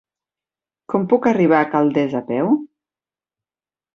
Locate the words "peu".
2.31-2.49